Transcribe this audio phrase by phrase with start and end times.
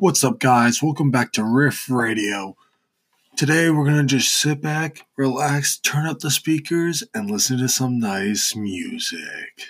[0.00, 0.82] What's up, guys?
[0.82, 2.56] Welcome back to Riff Radio.
[3.36, 7.98] Today, we're gonna just sit back, relax, turn up the speakers, and listen to some
[7.98, 9.66] nice music.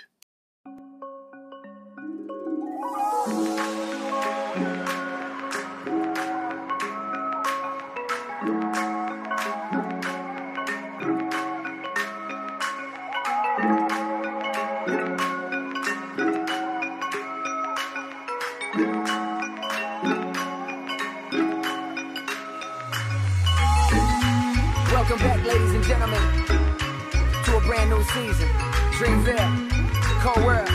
[20.01, 20.33] Welcome
[25.19, 28.49] back, ladies and gentlemen, to a brand new season.
[28.97, 29.69] Dreamville,
[30.21, 30.67] Cole World.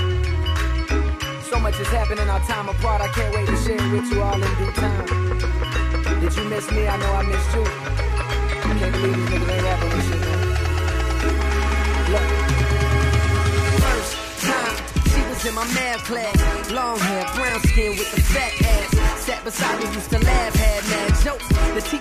[1.42, 3.00] So much has happened in our time apart.
[3.00, 5.06] I can't wait to share it with you all in due time.
[6.20, 6.86] Did you miss me?
[6.86, 7.64] I know I missed you.
[8.62, 10.38] I can't believe these niggas ain't rapping this shit, man.
[12.12, 12.26] Look.
[13.82, 14.12] First
[14.46, 14.76] time
[15.10, 16.70] she was in my math class.
[16.70, 18.65] Long hair, brown skin with the fat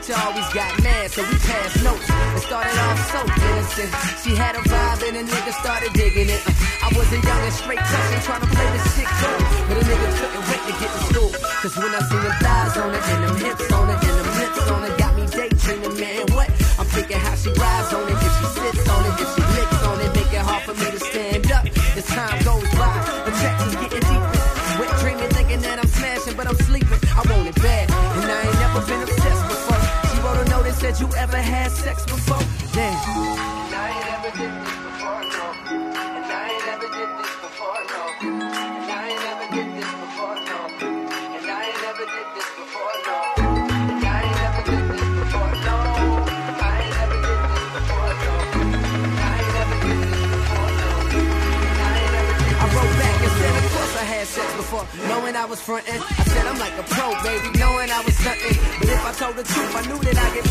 [0.06, 2.06] teacher always got mad, so we passed notes.
[2.06, 3.90] It started off so innocent.
[4.22, 6.42] She had a vibe and a nigga started digging it.
[6.82, 9.40] I was a young and straight touching, trying to play the shit cool.
[9.68, 11.32] But a nigga couldn't wait to get to school.
[11.62, 14.30] Cause when I seen the thighs on it, and them hips on it, and them
[14.38, 16.24] lips on it, got me daydreaming, man.
[16.38, 16.50] What?
[16.78, 19.82] I'm thinking how she rides on it, if she sits on it, if she licks
[19.90, 21.66] on it, make it hard for me to stand up.
[21.98, 22.94] As time goes by,
[23.26, 24.42] the tracks is getting deeper.
[24.78, 27.00] Wet dreaming, thinking that I'm smashing, but I'm sleeping.
[27.10, 29.35] I want it bad, and I ain't never been obsessed
[31.28, 32.38] note and said, You ever had sex before?
[32.76, 34.92] And I never never never
[36.66, 37.26] never never never
[41.82, 42.36] never never
[52.76, 56.02] wrote back and said, of course I had sex before, knowing I was frontin'.
[56.02, 58.58] I said I'm like a pro, baby, knowing I was stuntin'.
[58.80, 60.45] But if I told the truth, I knew that I get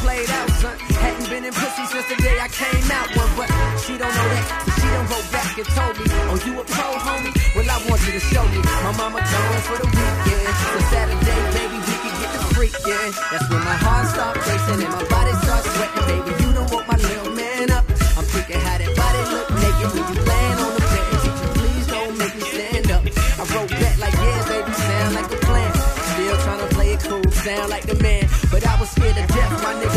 [5.59, 7.31] and told me, oh, you a pro, homie?
[7.55, 8.59] Well, I want you to show me.
[8.83, 10.51] My mama gone for the weekend.
[10.51, 13.15] So Saturday, baby, we can get the freak, yeah.
[13.31, 16.31] That's when my heart starts racing and my body starts sweating, baby.
[16.43, 17.87] You don't woke my little man up.
[18.19, 21.07] I'm thinking how that body look naked when you laying on the bed.
[21.23, 23.03] Teacher, please don't make me stand up.
[23.07, 25.71] I wrote back like, yeah, baby, sound like a plan.
[26.11, 28.27] Still trying to play it cool, sound like the man.
[28.51, 29.94] But I was scared to death, my nigga,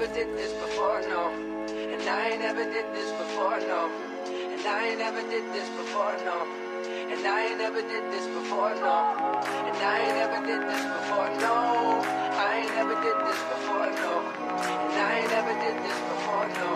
[0.00, 1.28] never did this before, no.
[1.68, 3.90] And I ain't never did this before, no.
[4.24, 6.40] And I ain't never did this before, no.
[7.12, 8.96] And I ain't never did this before, no.
[9.44, 11.52] And I ain't never did this before, no.
[12.32, 14.12] I ain't never did this before, no.
[14.56, 16.70] And I ain't never did this before, no.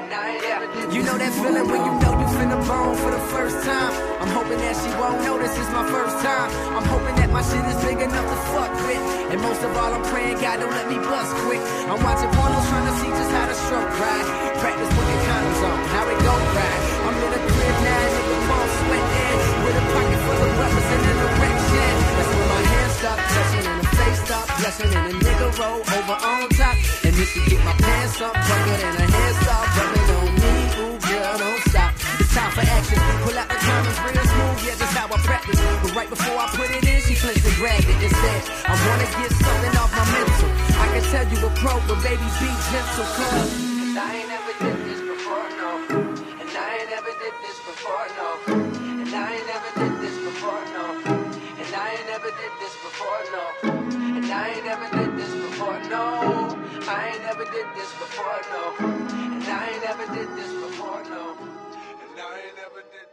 [0.00, 2.96] And I ain't never did You know that feeling when you know you finna bone
[2.96, 4.15] for the first time.
[4.56, 6.48] Hoping that she won't this is my first time.
[6.72, 9.04] I'm hoping that my shit is big enough to fuck with.
[9.30, 11.60] And most of all, I'm praying God don't let me bust quick.
[11.92, 14.55] I'm watching pornos trying to see just how to stroke ride.
[34.76, 35.60] Smooth, yeah, how I practice.
[35.82, 38.74] But right before I put it in, she flinched and grabbed it and said, I
[38.76, 40.50] wanna get something off my mental.
[40.76, 43.76] I can tell you a pro, but baby, be gentle, cuz.
[43.96, 45.72] I ain't never did this before, no.
[46.36, 48.28] And I ain't never did this before, no.
[49.00, 50.84] And I ain't never did this before, no.
[51.56, 53.44] And I ain't never did this before, no.
[53.96, 56.04] And I ain't never did this before, no.
[56.86, 58.64] I ain't never did this before, no.
[58.76, 61.24] And I ain't never did this before, no.
[61.40, 63.06] And I ain't never did